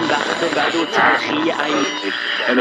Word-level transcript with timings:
Bamba. 0.00 0.29
مشکلم 0.40 0.56
وقت 0.56 0.74
بد 0.74 0.76
و 0.76 0.84
تلخی 0.84 1.32
این 1.32 2.60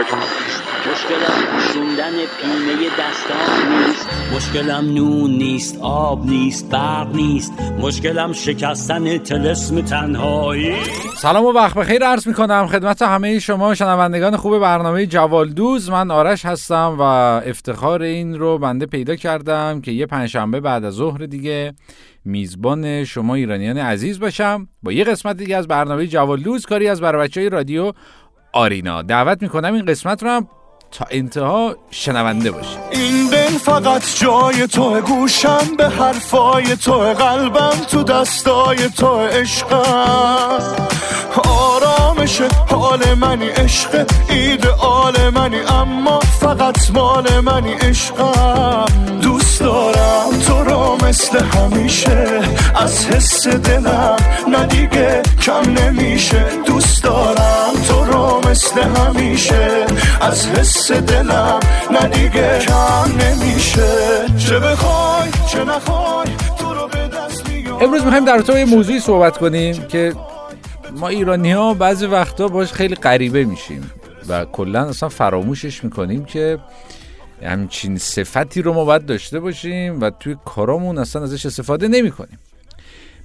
مشکلم 0.92 1.60
شوندن 1.74 2.12
پینه 2.12 2.90
دستان 3.00 3.70
نیست. 3.70 4.10
مشکلم 4.36 4.94
نون 4.94 5.32
نیست 5.32 5.78
آب 5.82 6.26
نیست 6.26 6.70
برق 6.70 7.16
نیست. 7.16 7.54
مشکلم 7.80 8.34
شکستن 8.34 9.18
تلسم 9.18 9.82
تنهایی. 9.82 10.76
سلام 11.18 11.46
و 11.46 11.52
وقت 11.52 11.76
بخیر. 11.76 12.04
عرض 12.04 12.28
می 12.28 12.34
کنم 12.34 12.68
خدمت 12.68 13.02
همه 13.02 13.40
شما 13.40 13.76
شنوندگان 13.76 14.38
خوب 14.38 14.60
برنامه 14.60 15.06
جوالدوز 15.06 15.90
من 15.90 16.12
آرش 16.12 16.46
هستم 16.46 16.96
و 17.00 17.02
افتخار 17.50 18.02
این 18.02 18.40
رو 18.40 18.58
بنده 18.58 18.86
پیدا 18.86 19.16
کردم 19.16 19.82
که 19.82 19.92
یه 19.92 20.06
پنجشنبه 20.06 20.60
بعد 20.60 20.86
از 20.86 20.94
ظهر 20.94 21.26
دیگه 21.26 21.74
میزبان 22.26 23.04
شما 23.04 23.36
ایرانیان 23.36 23.78
عزیز 23.78 24.20
باشم. 24.20 24.68
با 24.84 24.92
یه 24.92 25.04
قسمت 25.04 25.38
دیگه 25.38 25.58
از 25.58 25.68
برنامه 25.68 26.08
جوالدوز 26.08 26.66
کاری 26.66 26.88
از 26.88 27.02
برای 27.02 27.28
بچه 27.28 27.40
های 27.42 27.50
رادیو 27.78 27.94
آرینا. 28.54 29.02
دعوت 29.02 29.42
می‌کنم 29.42 29.74
این 29.74 29.86
قسمت 29.86 30.24
رو 30.24 30.30
هم 30.30 30.48
تا 30.92 31.06
انتها 31.12 31.76
شنونده 31.92 32.52
باشید. 32.52 32.80
این 32.92 33.28
دل 33.28 33.58
فقط 33.58 34.02
جای 34.16 34.68
تو 34.68 35.02
گوشم 35.02 35.76
به 35.78 35.90
حرفای 35.90 36.76
تو 36.76 36.94
قلبم 37.00 37.78
تو 37.92 38.04
دستای 38.04 38.90
تو 38.90 39.20
عشقم. 39.20 40.76
آرامش 41.46 42.42
حال 42.70 43.14
منی 43.14 43.48
عشق 43.48 44.06
ایدئال 44.30 45.30
منی 45.30 45.60
اما 45.60 46.20
فقط 46.20 46.92
مال 46.92 47.40
منی 47.40 47.74
عشقم. 47.74 48.86
دوست 49.22 49.60
دارم 49.60 50.40
تو 50.48 50.64
رو 50.64 51.06
مثل 51.08 51.46
همیشه. 51.46 52.42
از 52.76 53.06
حس 53.06 53.48
دلم 53.48 54.16
ندیگه 54.52 55.22
کم 55.42 55.72
نمیشه. 55.72 56.46
دوست 56.66 57.04
دارم 57.04 57.74
تو 57.88 58.06
رو 58.06 58.50
مثل 58.50 58.82
همیشه. 58.82 59.86
از 60.22 60.48
حس 60.48 60.92
دلم 60.92 61.60
ندیگه 61.92 62.60
کم 62.60 63.12
نمیشه. 63.20 63.88
چه 64.38 64.60
بخوای 64.60 65.30
چه 65.52 65.64
نخوای 65.64 66.28
تو 66.60 66.74
رو 66.74 66.88
به 66.88 67.08
دست 67.08 67.44
امروز 67.82 68.04
می‌خوایم 68.04 68.26
در 68.26 68.40
تو 68.40 68.58
یه 68.58 68.66
موضوعی 68.66 69.00
صحبت 69.00 69.38
کنیم 69.38 69.88
که 69.88 70.14
ما 70.98 71.08
ایرانی 71.08 71.52
ها 71.52 71.74
بعضی 71.74 72.06
وقتا 72.06 72.48
باش 72.48 72.74
خیلی 72.74 72.96
غریبه 72.96 73.44
میشیم 73.44 73.92
و 74.30 74.46
کلا 74.46 74.90
اصلا 74.90 75.10
فراموشش 75.10 75.84
می‌کنیم 75.84 76.26
که 76.26 76.58
همچین 77.44 77.98
صفتی 77.98 78.62
رو 78.62 78.74
ما 78.74 78.86
باید 78.86 79.06
داشته 79.06 79.40
باشیم 79.40 80.02
و 80.02 80.10
توی 80.10 80.36
کارامون 80.46 80.98
اصلا 80.98 81.24
ازش 81.24 81.46
استفاده 81.46 81.88
نمی 81.88 82.12
کنیم 82.12 82.40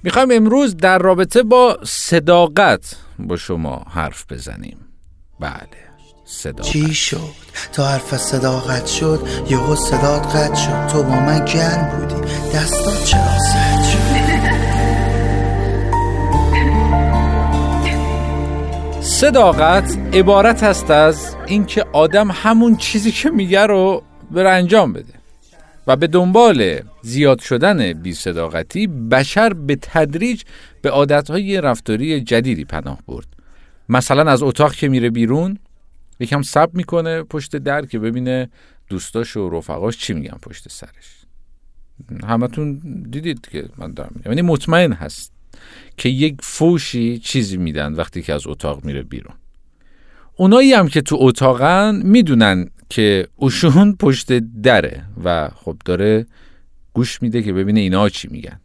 می‌خوایم 0.05 0.31
امروز 0.31 0.77
در 0.77 0.97
رابطه 0.97 1.43
با 1.43 1.77
صداقت 1.83 2.95
با 3.19 3.37
شما 3.37 3.85
حرف 3.89 4.25
بزنیم. 4.31 4.77
بله 5.39 5.67
صداقت. 6.25 6.69
چی 6.69 6.93
شد؟ 6.93 7.19
تا 7.73 7.87
حرف 7.87 8.17
صداقت 8.17 8.85
شد 8.85 9.27
یهو 9.49 9.75
صدات 9.75 10.35
قد 10.35 10.55
شد. 10.55 10.87
تو 10.87 11.03
با 11.03 11.09
من 11.09 11.45
گرم 11.45 11.99
بودی. 11.99 12.21
دستات 12.55 13.03
چرا 13.03 13.39
سرد 13.39 13.83
شد؟ 13.83 13.99
صداقت 19.01 19.97
عبارت 20.13 20.63
هست 20.63 20.91
از 20.91 21.35
اینکه 21.45 21.85
آدم 21.93 22.31
همون 22.31 22.75
چیزی 22.75 23.11
که 23.11 23.29
میگه 23.29 23.65
رو 23.65 24.03
بره 24.31 24.49
انجام 24.49 24.93
بده. 24.93 25.13
و 25.87 25.95
به 25.95 26.07
دنبال 26.07 26.79
زیاد 27.01 27.39
شدن 27.39 27.93
بی 27.93 28.13
صداقتی 28.13 28.87
بشر 28.87 29.53
به 29.53 29.77
تدریج 29.81 30.43
به 30.81 30.89
عادتهای 30.89 31.61
رفتاری 31.61 32.21
جدیدی 32.21 32.65
پناه 32.65 32.99
برد. 33.07 33.27
مثلا 33.89 34.31
از 34.31 34.43
اتاق 34.43 34.73
که 34.73 34.87
میره 34.87 35.09
بیرون 35.09 35.57
یکم 36.19 36.41
سب 36.41 36.69
می‌کنه 36.73 37.23
پشت 37.23 37.55
در 37.55 37.85
که 37.85 37.99
ببینه 37.99 38.49
دوستاش 38.89 39.37
و 39.37 39.49
رفقاش 39.49 39.97
چی 39.97 40.13
میگن 40.13 40.37
پشت 40.41 40.69
سرش. 40.69 41.25
همتون 42.23 42.79
دیدید 43.09 43.47
که 43.51 43.65
من 43.77 43.93
دارم 43.93 44.21
یعنی 44.25 44.41
مطمئن 44.41 44.93
هست 44.93 45.31
که 45.97 46.09
یک 46.09 46.35
فوشی 46.41 47.19
چیزی 47.19 47.57
میدن 47.57 47.93
وقتی 47.93 48.21
که 48.21 48.33
از 48.33 48.47
اتاق 48.47 48.85
میره 48.85 49.03
بیرون. 49.03 49.33
اونایی 50.35 50.73
هم 50.73 50.87
که 50.87 51.01
تو 51.01 51.17
اتاقن 51.19 52.01
می‌دونن 52.03 52.69
که 52.89 53.27
اوشون 53.35 53.95
پشت 53.99 54.33
دره 54.63 55.03
و 55.23 55.49
خب 55.55 55.77
داره 55.85 56.25
گوش 56.93 57.21
میده 57.21 57.43
که 57.43 57.53
ببینه 57.53 57.79
اینا 57.79 58.09
چی 58.09 58.27
میگن. 58.27 58.59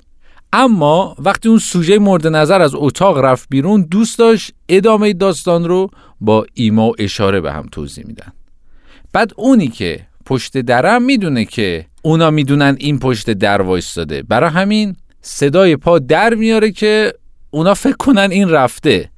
اما 0.53 1.17
وقتی 1.19 1.49
اون 1.49 1.59
سوژه 1.59 1.99
مورد 1.99 2.27
نظر 2.27 2.63
از 2.63 2.73
اتاق 2.75 3.19
رفت 3.19 3.49
بیرون 3.51 3.83
دوست 3.83 4.19
داشت 4.19 4.53
ادامه 4.69 5.13
داستان 5.13 5.65
رو 5.65 5.91
با 6.21 6.47
ایما 6.55 6.89
و 6.89 6.95
اشاره 6.99 7.41
به 7.41 7.53
هم 7.53 7.67
توضیح 7.73 8.07
میدن. 8.07 8.33
بعد 9.13 9.33
اونی 9.37 9.69
که 9.69 10.07
پشت 10.27 10.59
درم 10.59 11.03
می‌دونه 11.03 11.45
که 11.45 11.87
اونا 12.03 12.31
می‌دونن 12.31 12.77
این 12.79 12.99
پشت 12.99 13.31
در 13.31 13.63
وایستاده. 13.63 14.23
برای 14.23 14.51
همین 14.51 14.97
صدای 15.23 15.77
پا 15.77 15.99
در 15.99 16.35
میاره 16.35 16.71
که 16.71 17.13
اونا 17.51 17.75
فکر 17.75 17.97
کنن 17.97 18.29
این 18.31 18.51
رفته. 18.51 19.11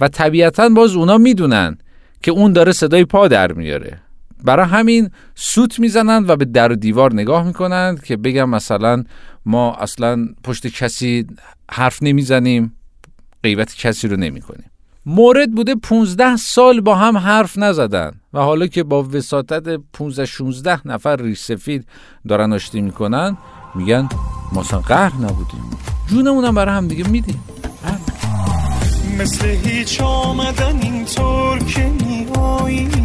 و 0.00 0.08
طبیعتا 0.08 0.68
باز 0.68 0.94
اونا 0.96 1.18
می‌دونن 1.18 1.78
که 2.22 2.30
اون 2.30 2.52
داره 2.52 2.72
صدای 2.72 3.04
پا 3.04 3.28
در 3.28 3.52
میاره. 3.52 3.98
برای 4.44 4.66
همین 4.66 5.10
سوت 5.34 5.78
می‌زنن 5.78 6.24
و 6.28 6.36
به 6.36 6.44
در 6.44 6.72
و 6.72 6.74
دیوار 6.74 7.14
نگاه 7.14 7.44
می‌کنن 7.44 7.98
که 8.04 8.16
بگم 8.16 8.50
مثلا 8.50 9.04
ما 9.46 9.74
اصلا 9.74 10.28
پشت 10.44 10.66
کسی 10.66 11.26
حرف 11.70 12.02
نمی‌زنیم 12.02 12.76
غیبت 13.42 13.74
کسی 13.74 14.08
رو 14.08 14.16
نمی‌کنیم. 14.16 14.70
مورد 15.06 15.50
بوده 15.52 15.74
15 15.74 16.36
سال 16.36 16.80
با 16.80 16.94
هم 16.94 17.18
حرف 17.18 17.58
نزدن 17.58 18.12
و 18.32 18.40
حالا 18.40 18.66
که 18.66 18.82
با 18.82 19.02
وساطت 19.02 19.80
15 19.92 20.24
16 20.24 20.88
نفر 20.88 21.16
ریش 21.16 21.38
سفید 21.38 21.86
دارن 22.28 22.52
آشتی 22.52 22.80
می‌کنن 22.80 23.36
میگن 23.74 24.08
ما 24.52 24.62
قهر 24.62 25.14
نبودیم. 25.16 25.70
جونمونم 26.08 26.54
برای 26.54 26.74
هم 26.74 26.88
دیگه 26.88 27.08
میدیم 27.08 27.40
مثل 29.18 29.46
هیچ 29.46 30.00
آمدن 30.00 30.82
اینطور 30.82 31.58
که 31.58 31.92
میایی 32.06 33.01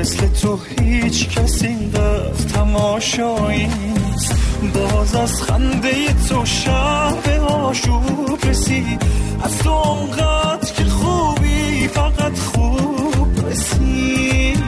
مثل 0.00 0.26
تو 0.28 0.58
هیچ 0.78 1.28
کسی 1.28 1.66
اینقدر 1.66 2.44
تماشایی 2.54 3.66
نیست. 3.66 4.34
باز 4.74 5.14
از 5.14 5.42
خنده 5.42 6.12
تو 6.28 6.44
شب 6.44 7.42
آشوب 7.48 8.38
رسید 8.44 9.02
از 9.44 9.58
تو 9.58 9.70
اونقدر 9.70 10.72
که 10.72 10.84
خوبی 10.84 11.88
فقط 11.88 12.38
خوب 12.38 13.46
رسید 13.46 14.62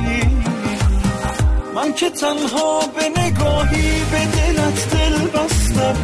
من 1.75 1.93
که 1.97 2.10
تنها 2.10 2.81
به 2.81 3.20
نگاهی 3.22 3.93
به 4.10 4.19
دلت 4.19 4.91
دل 4.91 5.26
بستم. 5.26 5.97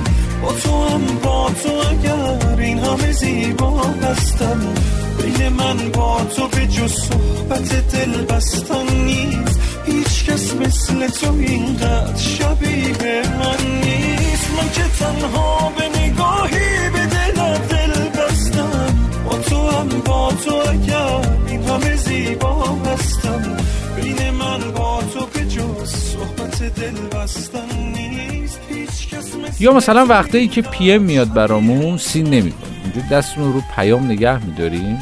با 0.43 0.53
تو 0.53 0.89
هم 0.89 1.03
با 1.23 1.51
تو 1.63 1.71
اگر 1.91 2.61
این 2.61 2.79
همه 2.79 3.13
زیبا 3.13 3.81
هستم. 3.81 4.75
بین 5.19 5.49
من 5.49 5.91
با 5.91 6.21
تو 6.37 6.48
صحبت 6.89 7.93
دل 7.93 8.23
بستن 8.25 8.95
نیست. 9.05 9.61
هیچ 9.87 10.25
کس 10.25 10.55
مثل 10.55 11.07
تو 11.09 11.33
اینقدر 11.39 12.17
شبیه 12.17 13.23
من 13.39 13.81
نیست. 13.85 14.51
من 14.57 14.71
که 14.73 14.83
تنها 14.99 15.73
به 15.79 16.01
نگاهی 16.01 16.91
به 16.93 17.07
دلت 17.07 17.69
دل 17.69 18.21
بستم. 18.21 19.11
با 19.25 19.39
تو 19.39 19.71
هم 19.71 19.89
با 19.89 20.33
تو 20.45 20.55
اگر 20.55 21.21
این 21.47 21.63
همه 21.63 21.97
زیبا 21.97 22.65
هستم. 22.65 23.57
بین 23.97 24.31
من 24.31 24.73
با 24.77 25.03
تو 25.15 25.27
به 25.35 25.47
جز 25.47 25.95
صحبت 25.95 26.63
دل 26.63 27.19
بستن 27.19 27.77
نیست. 27.77 28.61
هیچ 28.69 29.09
کس 29.15 29.35
مثل 29.35 29.65
یا 29.65 29.73
مثلا 29.73 30.07
وقتایی 30.07 30.49
که 30.49 30.63
پی 30.63 30.93
ام 30.93 31.03
میاد 31.03 31.33
برامون 31.33 31.99
سین 31.99 32.27
نمی‌کنیم 32.27 32.81
اینجوری 32.85 33.09
دستمون 33.09 33.53
رو 33.53 33.63
پیام 33.77 34.07
نگه 34.07 34.45
میداریم. 34.45 34.99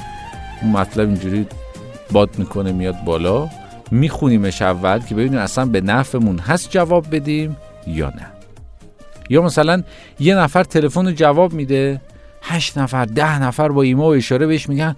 اون 0.62 0.72
مطلب 0.72 1.08
اینجوری 1.08 1.46
باد 2.12 2.38
می‌کنه 2.38 2.72
میاد 2.72 3.04
بالا. 3.04 3.48
میخونیمش 3.90 4.62
اول 4.62 4.98
که 4.98 5.14
ببینیم 5.14 5.38
اصلا 5.38 5.64
به 5.66 5.80
نفعمون 5.80 6.38
هست 6.38 6.70
جواب 6.70 7.06
بدیم 7.10 7.56
یا 7.86 8.08
نه. 8.08 8.26
یا 9.30 9.42
مثلا 9.42 9.82
یه 10.20 10.34
نفر 10.34 10.64
تلفن 10.64 11.06
رو 11.06 11.12
جواب 11.12 11.52
میده 11.52 12.00
هشت 12.42 12.78
نفر 12.78 13.04
ده 13.04 13.42
نفر 13.42 13.68
با 13.68 13.82
ایما 13.82 14.04
و 14.04 14.14
اشاره 14.14 14.46
بهش 14.46 14.68
میگن 14.68 14.96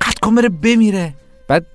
قد 0.00 0.14
کن 0.22 0.34
بره 0.34 0.48
بمیره. 0.48 1.14
بعد 1.48 1.66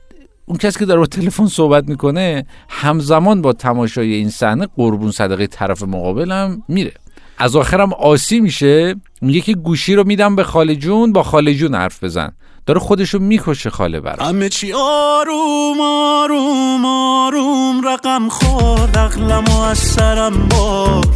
اون 0.45 0.57
کسی 0.57 0.79
که 0.79 0.85
داره 0.85 0.99
با 0.99 1.05
تلفن 1.05 1.45
صحبت 1.45 1.89
می‌کنه 1.89 2.45
همزمان 2.69 3.41
با 3.41 3.53
تماشای 3.53 4.13
این 4.13 4.29
صحنه 4.29 4.67
قربون 4.77 5.11
صدقه 5.11 5.47
طرف 5.47 5.83
مقابلم 5.83 6.63
میره. 6.67 6.91
از 7.37 7.55
آخرم 7.55 7.93
آسی 7.93 8.39
میشه 8.39 8.95
میگه 9.21 9.41
که 9.41 9.53
گوشی 9.53 9.95
رو 9.95 10.03
میدم 10.07 10.35
به 10.35 10.43
خاله 10.43 10.75
جون 10.75 11.13
با 11.13 11.23
خاله 11.23 11.53
جون 11.53 11.75
حرف 11.75 12.03
بزن. 12.03 12.31
داره 12.65 12.79
خودشو 12.79 13.19
می‌کشه 13.19 13.69
خاله 13.69 13.99
برا 13.99 14.25
همه 14.25 14.49
چی 14.49 14.73
آروم 14.73 15.81
آروم 15.81 16.85
آروم 16.85 17.87
رقم 17.87 18.29
خورد 18.29 18.97
اقلم 18.97 19.43
و 19.43 19.59
از 19.61 19.77
سرم 19.77 20.47
برد. 20.47 21.07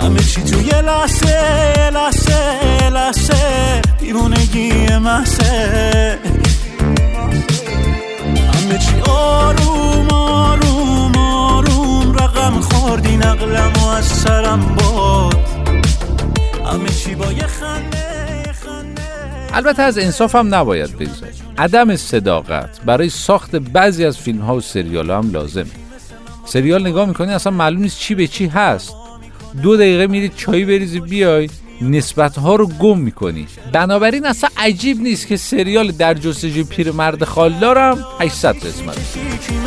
همه 0.00 0.20
چی 0.20 0.42
تو 0.42 0.60
یه 0.60 0.80
لحظه 0.80 1.90
لحظه 1.90 2.90
لحظه 2.90 3.82
دیوونگی 3.98 4.98
محسه 4.98 6.18
همه 8.54 8.78
چی 8.78 9.10
آروم 9.10 10.08
آروم 10.12 11.16
آروم 11.16 12.14
رقم 12.14 12.60
خوردی 12.60 13.16
و 13.16 13.86
از 13.88 14.04
سرم 14.04 14.60
باد 14.60 15.53
البته 19.54 19.82
از 19.82 19.98
انصاف 19.98 20.34
هم 20.34 20.54
نباید 20.54 20.98
بگذاریم 20.98 21.34
عدم 21.58 21.96
صداقت 21.96 22.80
برای 22.84 23.08
ساخت 23.08 23.56
بعضی 23.56 24.04
از 24.04 24.18
فیلم 24.18 24.40
ها 24.40 24.56
و 24.56 24.60
سریال 24.60 25.10
ها 25.10 25.18
هم 25.18 25.32
لازمه. 25.32 25.70
سریال 26.46 26.86
نگاه 26.86 27.08
می‌کنی 27.08 27.32
اصلا 27.32 27.52
معلوم 27.52 27.82
نیست 27.82 27.98
چی 27.98 28.14
به 28.14 28.26
چی 28.26 28.46
هست. 28.46 28.94
دو 29.62 29.76
دقیقه 29.76 30.06
میرید 30.06 30.36
چایی 30.36 30.64
بریزی 30.64 31.00
بیای. 31.00 31.48
نسبت 31.90 32.38
ها 32.38 32.54
رو 32.54 32.66
گم 32.66 32.98
می‌کنی. 32.98 33.46
بنابراین 33.72 34.26
اصلا 34.26 34.50
عجیب 34.56 35.00
نیست 35.00 35.26
که 35.26 35.36
سریال 35.36 35.90
در 35.92 36.14
جستجوی 36.14 36.64
پیرمرد 36.64 37.24
خالدارم 37.24 37.98
800 38.20 38.56
قسمت. 38.56 38.98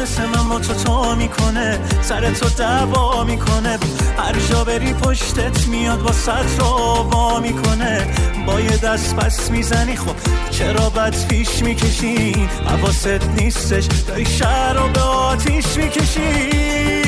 مثل 0.01 0.25
من 0.25 0.61
تو 0.61 1.15
می‌کنه 1.15 1.79
سر 2.01 2.33
تو 2.33 2.49
دعوا 2.49 3.23
می‌کنه. 3.23 3.79
هر 4.17 4.35
جا 4.49 4.63
بری 4.63 4.93
پشتت 4.93 5.67
میاد 5.67 5.99
با 5.99 6.11
رو 6.59 6.65
وا 6.65 7.39
می‌کنه. 7.39 8.07
با 8.47 8.59
یه 8.59 8.77
دست 8.77 9.15
پس 9.15 9.51
می‌زنی 9.51 9.95
خب 9.95 10.15
چرا 10.51 10.89
بد 10.89 11.27
پیش 11.27 11.63
می‌کشی؟ 11.63 12.35
حواست 12.65 13.29
نیستش 13.37 13.85
داری 14.07 14.25
شهر 14.25 14.73
رو 14.73 14.87
به 14.93 14.99
آتیش 14.99 15.77
می‌کشی. 15.77 17.06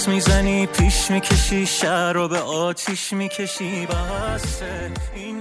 دست 0.00 0.08
می‌زنی 0.08 0.66
پیش 0.66 1.10
می‌کشی 1.10 1.66
شهر 1.66 2.12
رو 2.12 2.28
به 2.28 2.38
آتیش 2.38 3.12
می‌کشی. 3.12 3.88
این 5.14 5.36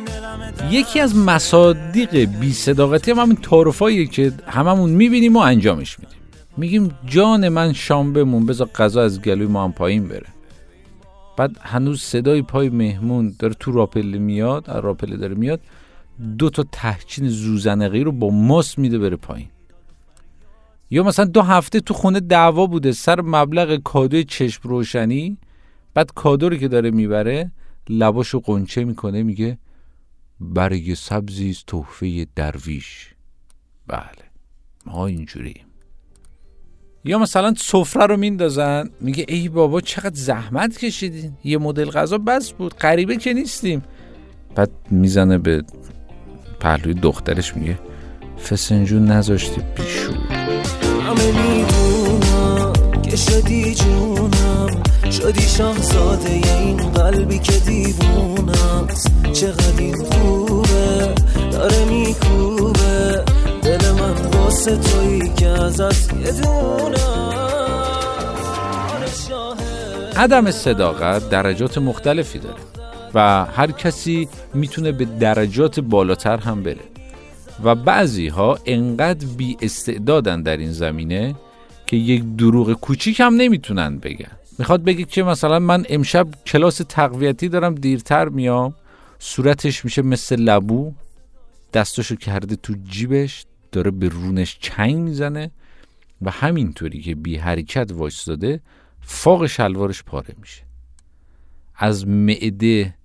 یکی 0.71 0.99
از 0.99 1.15
مصادیق 1.15 2.15
بی 2.15 2.53
صداقتی 2.53 3.11
هم 3.11 3.19
همین 3.19 3.35
تعارفاییه 3.35 4.07
که 4.07 4.33
هممون 4.47 4.89
می‌بینیم 4.89 5.35
و 5.35 5.39
انجامش 5.39 5.99
میدیم. 5.99 6.17
میگیم 6.57 6.97
جان 7.05 7.49
من 7.49 7.73
شام 7.73 8.13
بمون 8.13 8.45
بذار 8.45 8.67
غذا 8.75 9.01
از 9.01 9.21
گلوی 9.21 9.47
ما 9.47 9.63
هم 9.63 9.71
پایین 9.73 10.07
بره. 10.07 10.27
بعد 11.37 11.51
هنوز 11.61 12.01
صدای 12.01 12.41
پای 12.41 12.69
مهمون 12.69 13.35
داره 13.39 13.53
تو 13.59 13.71
راپله 13.71 14.17
میاد 14.17 14.69
راپله 14.69 15.17
داره 15.17 15.35
میاد 15.35 15.59
دو 16.37 16.49
تا 16.49 16.65
تهچین 16.71 17.29
زوزنقی 17.29 18.03
رو 18.03 18.11
با 18.11 18.29
ماست 18.29 18.79
میده 18.79 18.99
بره 18.99 19.15
پایین. 19.15 19.47
یا 20.91 21.03
مثلا 21.03 21.25
دو 21.25 21.41
هفته 21.41 21.79
تو 21.79 21.93
خونه 21.93 22.19
دعوا 22.19 22.65
بوده 22.65 22.91
سر 22.91 23.21
مبلغ 23.21 23.75
کادوی 23.75 24.23
چشم 24.23 24.69
روشنی؟ 24.69 25.37
بعد 25.93 26.11
کادو 26.15 26.49
رو 26.49 26.55
که 26.57 26.67
داره 26.67 26.91
می‌بره 26.91 27.51
لباشو 27.89 28.39
قنچه 28.39 28.83
می‌کنه 28.83 29.23
میگه 29.23 29.57
برگ 30.39 30.93
سبزی 30.93 31.57
تحفه 31.67 32.27
درویش. 32.35 33.13
بله 33.87 34.29
ما 34.85 35.07
اینجوریم. 35.07 35.65
یا 37.05 37.19
مثلا 37.19 37.53
سفره 37.57 38.05
رو 38.05 38.17
میندازن 38.17 38.89
میگه 39.01 39.25
ای 39.27 39.49
بابا 39.49 39.81
چقدر 39.81 40.15
زحمت 40.15 40.77
کشیدین 40.77 41.37
یه 41.43 41.57
مدل 41.57 41.89
غذا 41.89 42.17
بس 42.17 42.51
بود 42.51 42.73
غریبه 42.73 43.17
که 43.17 43.33
نیستیم. 43.33 43.83
بعد 44.55 44.71
می‌زنه 44.91 45.37
به 45.37 45.63
پهلوی 46.59 46.93
دخترش 46.93 47.57
میگه 47.57 47.79
فسنجون 48.49 49.05
نذاشتی 49.05 49.61
بیشور. 49.75 50.28
همه 51.09 51.31
می‌دونم 51.31 52.73
که 53.01 53.15
شدی 53.15 53.75
جونم. 53.75 54.83
شدی 55.11 55.41
شاهزاده 55.41 56.29
این 56.29 56.77
قلبی 56.77 57.39
که 57.39 57.51
دیوونم. 57.51 58.87
چقدر 59.33 59.79
این 59.79 59.95
خوبه 59.95 61.15
داره 61.51 61.85
میکوبه. 61.85 63.23
دل 63.61 63.91
من 63.91 64.13
واسه 64.13 64.77
تویی 64.77 65.31
که 65.37 65.47
ازت 65.47 66.13
یه 66.13 66.33
عدم 70.17 70.51
صداقت 70.51 71.29
درجات 71.29 71.77
مختلفی 71.77 72.39
داره 72.39 72.55
و 73.13 73.45
هر 73.45 73.71
کسی 73.71 74.27
می‌تونه 74.53 74.91
به 74.91 75.05
درجات 75.05 75.79
بالاتر 75.79 76.37
هم 76.37 76.63
بره. 76.63 76.98
و 77.63 77.75
بعضی 77.75 78.27
ها 78.27 78.59
انقدر 78.65 79.27
بی 79.27 79.57
استعدادن 79.61 80.41
در 80.41 80.57
این 80.57 80.71
زمینه 80.71 81.35
که 81.85 81.97
یک 81.97 82.23
دروغ 82.37 82.73
کوچیک 82.73 83.19
هم 83.19 83.33
نمی‌تونن 83.35 83.97
بگن. 83.97 84.31
می‌خواد 84.59 84.83
بگه 84.83 85.03
که 85.03 85.23
مثلا 85.23 85.59
من 85.59 85.85
امشب 85.89 86.27
کلاس 86.45 86.81
تقویتی 86.89 87.49
دارم 87.49 87.75
دیرتر 87.75 88.29
میام 88.29 88.73
صورتش 89.19 89.85
میشه 89.85 90.01
مثل 90.01 90.35
لبو 90.35 90.93
دستشو 91.73 92.15
کرده 92.15 92.55
تو 92.55 92.73
جیبش 92.89 93.45
داره 93.71 93.91
به 93.91 94.07
رونش 94.07 94.57
چنگ 94.61 94.95
می‌زنه 94.95 95.51
و 96.21 96.31
همینطوری 96.31 97.01
که 97.01 97.15
بی 97.15 97.35
حرکت 97.35 97.91
وایستاده 97.91 98.61
فاق 99.01 99.47
شلوارش 99.47 100.03
پاره 100.03 100.35
میشه. 100.41 100.63
از 101.75 102.07
معده 102.07 102.95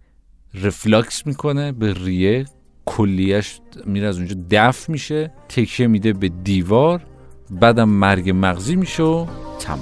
رفلاکس 0.54 1.26
می‌کنه 1.26 1.72
به 1.72 1.94
ریه 2.04 2.46
کلیش 2.86 3.60
میره 3.84 4.08
از 4.08 4.16
اونجا 4.18 4.36
دف 4.50 4.88
میشه 4.88 5.32
تکیه 5.48 5.86
میده 5.86 6.12
به 6.12 6.28
دیوار 6.28 7.00
بعدم 7.50 7.88
مرگ 7.88 8.32
مغزی 8.34 8.76
میشه 8.76 9.02
و 9.02 9.26
تمام. 9.58 9.80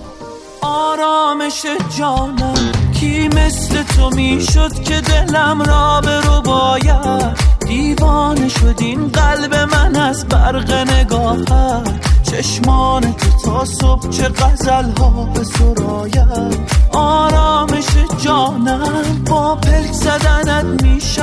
آرامش 0.62 1.66
جانم 1.98 2.72
کی 2.94 3.28
مثل 3.28 3.82
تو 3.82 4.10
می‌شد 4.10 4.82
که 4.82 5.00
دلم 5.00 5.62
را 5.62 6.00
به 6.00 6.20
رو 6.20 6.40
باید؟ 6.40 7.36
دیوانه 7.68 8.48
شد 8.48 8.74
این 8.78 9.08
قلب 9.08 9.54
من 9.54 9.96
از 9.96 10.28
برق 10.28 10.72
نگاهت. 10.72 12.12
چشمان 12.22 13.02
تو 13.02 13.30
تا 13.44 13.64
صبح 13.64 14.10
چه 14.10 14.28
غزل 14.28 14.90
ها 14.98 15.24
به 15.34 15.44
سراید؟ 15.44 16.60
آرامش 16.92 17.41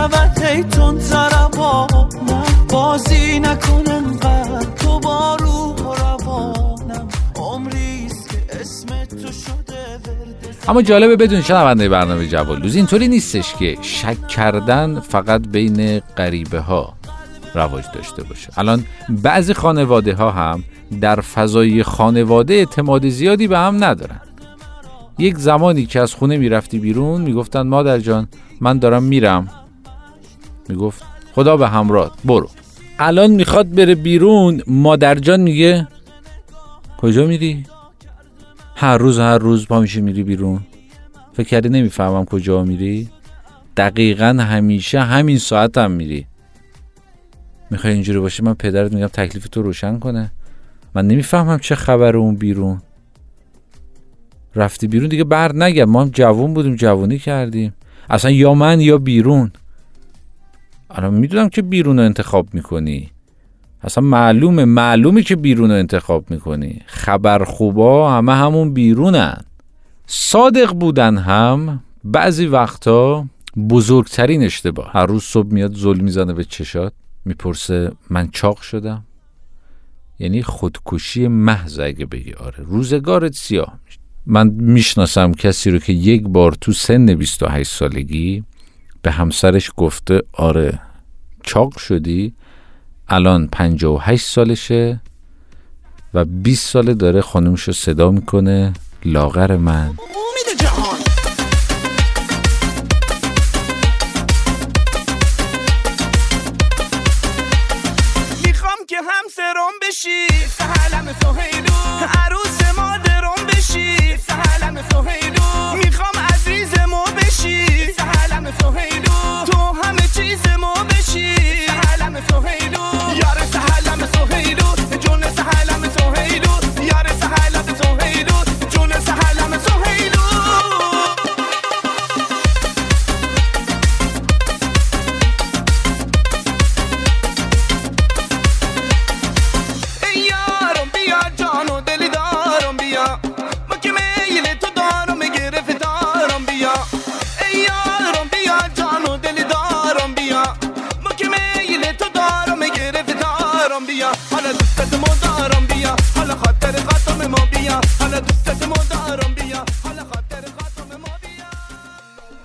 زدنت 0.09 0.39
می 0.39 0.39
شود 0.39 0.43
هیتون 0.43 0.99
زربانم 0.99 2.09
بازی 2.69 3.39
نکن 3.39 3.83
انقدر 3.91 4.65
تو 4.75 4.99
با 4.99 5.35
روح 5.35 5.75
و 5.75 5.95
روانم. 5.95 7.07
عمریست 7.35 8.29
که 8.29 8.61
اسم 8.61 8.87
تو 9.05 9.31
شده 9.31 9.99
اما 10.67 10.81
جالبه 10.81 11.15
بدون 11.15 11.41
شنونده 11.41 11.89
برنامه 11.89 12.27
جوالدوز 12.27 12.75
اینطوری 12.75 13.07
نیستش 13.07 13.53
که 13.59 13.77
شک 13.81 14.27
کردن 14.27 14.99
فقط 14.99 15.41
بین 15.47 15.99
غریبه 15.99 16.59
ها 16.59 16.93
رواج 17.55 17.83
داشته 17.95 18.23
باشه. 18.23 18.49
الان 18.57 18.85
بعضی 19.09 19.53
خانواده 19.53 20.13
ها 20.15 20.31
هم 20.31 20.63
در 21.01 21.21
فضای 21.21 21.83
خانواده 21.83 22.53
اعتماد 22.53 23.09
زیادی 23.09 23.47
به 23.47 23.57
هم 23.57 23.83
ندارن. 23.83 24.21
یک 25.17 25.37
زمانی 25.37 25.85
که 25.85 25.99
از 25.99 26.13
خونه 26.13 26.37
می‌رفتی 26.37 26.79
بیرون 26.79 27.21
می‌گفتن 27.21 27.61
مادر 27.61 27.99
جان 27.99 28.27
من 28.61 28.79
دارم 28.79 29.03
میرم. 29.03 29.49
می‌گفت 30.69 31.03
خدا 31.35 31.57
به 31.57 31.67
همراه 31.67 32.15
برو. 32.25 32.49
الان 32.99 33.31
می‌خواد 33.31 33.75
بره 33.75 33.95
بیرون 33.95 34.61
مادر 34.67 35.15
جان 35.15 35.39
میگه 35.39 35.87
کجا 36.97 37.25
میری؟ 37.25 37.65
هر 38.75 38.97
روز 38.97 39.19
هر 39.19 39.37
روز 39.37 39.67
پا 39.67 39.79
میشه 39.79 40.01
میری 40.01 40.23
بیرون. 40.23 40.59
فکر 41.33 41.47
کردی 41.47 41.69
نمی‌فهمم 41.69 42.25
کجا 42.25 42.63
میری؟ 42.63 43.09
دقیقا 43.77 44.25
همیشه 44.25 44.99
همین 44.99 45.37
ساعت 45.37 45.77
هم 45.77 45.91
میری. 45.91 46.25
می‌خوای 47.71 47.93
اینجوری 47.93 48.19
باشه 48.19 48.43
من 48.43 48.53
پدرت 48.53 48.93
میگم 48.93 49.07
تکلیف 49.07 49.47
تو 49.47 49.61
روشن 49.61 49.99
کنه. 49.99 50.31
من 50.95 51.07
نمی‌فهمم 51.07 51.59
چه 51.59 51.75
خبر 51.75 52.17
اون 52.17 52.35
بیرون. 52.35 52.81
رفتی 54.55 54.87
بیرون 54.87 55.09
دیگه 55.09 55.23
بر 55.23 55.55
نگم 55.55 55.83
ما 55.83 56.01
هم 56.01 56.09
جوون 56.09 56.53
بودیم 56.53 56.75
جوونی 56.75 57.19
کردیم. 57.19 57.73
اصلا 58.09 58.31
یا 58.31 58.53
من 58.53 58.81
یا 58.81 58.97
بیرون. 58.97 59.51
الان 60.89 61.13
می‌دونم 61.13 61.49
که 61.49 61.61
بیرون 61.61 61.99
رو 61.99 62.05
انتخاب 62.05 62.53
می‌کنی. 62.53 63.11
اصلا 63.83 64.03
معلومه 64.03 64.65
معلومه 64.65 65.23
که 65.23 65.35
بیرون 65.35 65.71
رو 65.71 65.77
انتخاب 65.77 66.31
می‌کنی. 66.31 66.81
خبر 66.85 67.43
خوبا 67.43 68.11
همه 68.11 68.33
همون 68.33 68.73
بیرونن. 68.73 69.37
صادق 70.07 70.73
بودن 70.73 71.17
هم 71.17 71.83
بعضی 72.03 72.45
وقتا 72.45 73.25
بزرگترین 73.69 74.43
اشتباه. 74.43 74.91
هر 74.93 75.05
روز 75.05 75.23
صبح 75.23 75.53
میاد 75.53 75.75
ظلم 75.75 76.03
می‌زنه 76.03 76.33
به 76.33 76.43
چشات 76.43 76.93
می‌پرسه 77.25 77.91
من 78.09 78.29
چاق 78.31 78.61
شدم. 78.61 79.05
یعنی 80.19 80.43
خودکشی 80.43 81.27
محض 81.27 81.79
اگه 81.79 82.05
بگی. 82.05 82.33
آره 82.33 82.63
روزگارت 82.63 83.33
سیاه 83.33 83.79
میشه. 83.85 83.99
من 84.25 84.47
می‌شناسم 84.47 85.31
کسی 85.31 85.71
رو 85.71 85.79
که 85.79 85.93
یک 85.93 86.23
بار 86.23 86.51
تو 86.61 86.71
سن 86.71 87.05
28 87.05 87.71
سالگی 87.71 88.43
به 89.01 89.11
همسرش 89.11 89.71
گفته 89.77 90.21
آره 90.33 90.79
چاق 91.43 91.77
شدی 91.77 92.33
الان 93.07 93.47
58 93.47 94.25
سالشه 94.25 95.01
و 96.13 96.25
20 96.25 96.69
ساله 96.69 96.93
داره 96.93 97.21
خانمش 97.21 97.71
صدا 97.71 98.11
می‌کنه 98.11 98.73
لاغر 99.05 99.55
من. 99.55 99.93
بشی 109.89 110.27
عروس 112.17 112.77
مادرم 112.77 113.45
بشی 113.47 114.17
سهلم 114.17 114.83
سهیلو. 114.91 115.38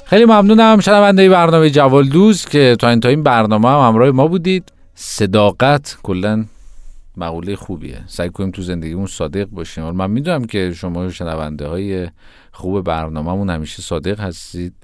خیلی 0.07 0.25
ممنونم 0.25 0.81
شنونده 0.81 1.29
برنامه 1.29 1.71
جوالدوز 1.71 2.45
که 2.45 2.77
تا 2.81 2.89
انتهای 2.89 3.15
این 3.15 3.23
برنامه 3.23 3.69
هم 3.69 3.89
همراه 3.89 4.11
ما 4.11 4.27
بودید. 4.27 4.73
صداقت 4.95 5.99
کلا 6.03 6.45
مقوله 7.17 7.57
خوبیه. 7.57 8.05
سعی 8.07 8.29
کنیم 8.31 8.51
تو 8.51 8.63
زندگیمون 8.63 9.07
صادق 9.07 9.45
باشیم. 9.45 9.91
من 9.91 10.11
می‌دونم 10.11 10.45
که 10.45 10.73
شما 10.73 11.11
شنونده 11.11 11.67
های 11.67 12.09
خوب 12.53 12.81
برنامهمون 12.81 13.51
همیشه 13.51 13.83
صادق 13.83 14.21
هستید. 14.21 14.75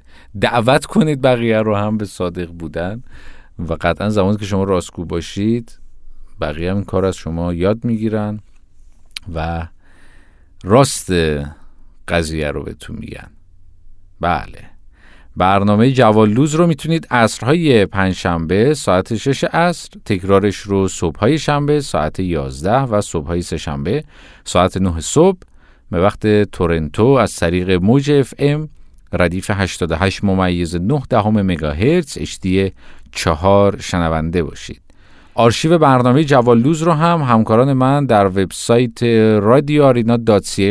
دعوت 0.41 0.87
کنید 0.87 1.23
بقیه 1.23 1.59
رو 1.59 1.77
هم 1.77 1.99
به 1.99 2.05
صادق 2.05 2.50
بودن. 2.50 3.03
و 3.59 3.77
قطعا 3.81 4.09
زمانی 4.09 4.37
که 4.37 4.45
شما 4.45 4.65
راستگو 4.65 5.05
باشید 5.05 5.79
بقیه 6.41 6.71
هم 6.71 6.77
این 6.77 6.85
کار 6.85 7.05
از 7.05 7.17
شما 7.17 7.55
یاد 7.55 7.85
می‌گیرن 7.85 8.41
و 9.35 9.67
راست 10.65 11.12
قضیه 12.09 12.50
رو 12.50 12.62
بهتون 12.62 12.97
میگن. 12.97 13.31
بله. 14.21 14.71
برنامه 15.37 15.92
جوالدوز 15.92 16.54
رو 16.54 16.66
می‌تونید 16.66 17.06
عصرهای 17.10 17.87
پنجشنبه 17.87 18.75
ساعت 18.75 19.16
6 19.16 19.44
عصر 19.44 19.88
تکرارش 20.04 20.56
رو 20.56 20.88
صبحهای 20.88 21.38
شنبه 21.38 21.80
ساعت 21.80 22.20
11 22.20 22.72
و 22.72 23.00
صبحهای 23.00 23.42
سهشنبه 23.42 24.04
ساعت 24.44 24.76
9 24.76 25.00
صبح 25.00 25.38
به 25.90 26.00
وقت 26.00 26.42
تورنتو 26.42 27.04
از 27.04 27.37
طریق 27.37 27.70
موج 27.70 28.10
اف 28.10 28.34
ام 28.38 28.68
ردیف 29.12 29.50
88 29.54 30.25
ممیز 30.25 30.76
9 30.76 31.02
دهم 31.10 31.42
مگاهرتز 31.42 32.18
HD 32.18 32.49
4 33.12 33.76
شنونده 33.80 34.42
باشید. 34.42 34.80
آرشیو 35.34 35.78
برنامه 35.78 36.25
جوالدوز 36.25 36.82
رو 36.82 36.92
هم 36.92 37.22
همکاران 37.22 37.72
من 37.72 38.06
در 38.06 38.26
وبسایت 38.26 39.02
رادیو 39.42 39.92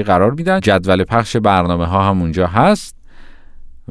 قرار 0.05 0.31
میدن. 0.31 0.59
جدول 0.59 1.03
پخش 1.03 1.37
برنامه 1.37 1.85
ها 1.85 2.09
هم 2.09 2.21
اونجا 2.21 2.47
هست. 2.47 2.98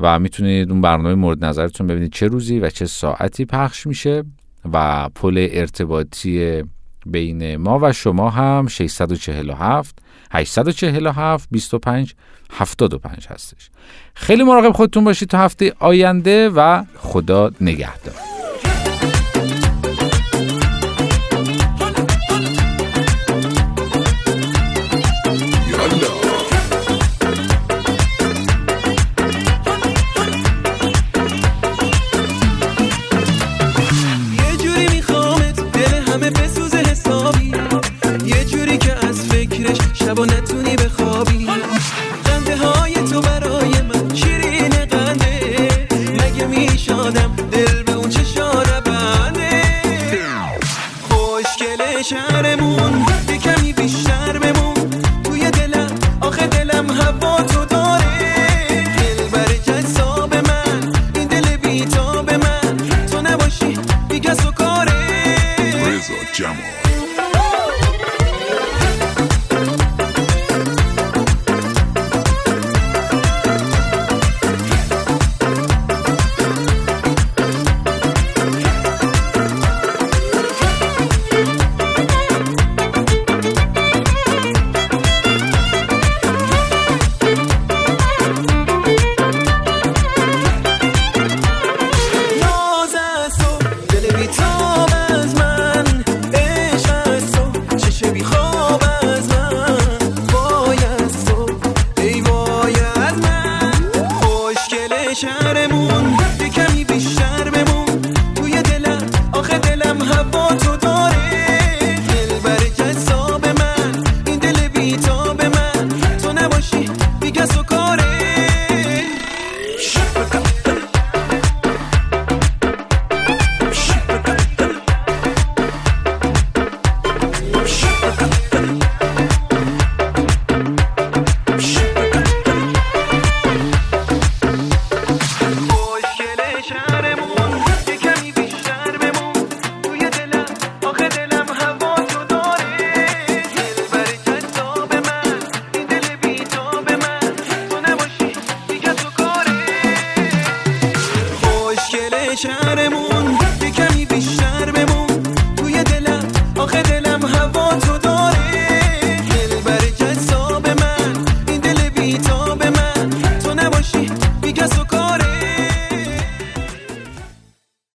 و 0.00 0.18
می‌تونید 0.18 0.70
اون 0.70 0.80
برنامه 0.80 1.14
مورد 1.14 1.44
نظرتون 1.44 1.86
ببینید 1.86 2.12
چه 2.12 2.26
روزی 2.26 2.58
و 2.60 2.70
چه 2.70 2.86
ساعتی 2.86 3.44
پخش 3.44 3.86
میشه 3.86 4.24
و 4.72 5.08
پل 5.14 5.48
ارتباطی 5.50 6.62
بین 7.06 7.56
ما 7.56 7.78
و 7.82 7.92
شما 7.92 8.30
هم 8.30 8.66
647 8.66 9.98
847 10.30 11.48
25 11.50 12.14
75 12.52 13.26
هستش. 13.30 13.70
خیلی 14.14 14.42
مراقب 14.42 14.72
خودتون 14.72 15.04
باشید 15.04 15.28
تا 15.28 15.38
هفته 15.38 15.72
آینده 15.78 16.48
و 16.48 16.84
خدا 16.96 17.50
نگهدار. 17.60 18.37